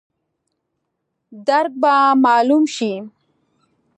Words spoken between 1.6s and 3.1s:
به مالوم شي.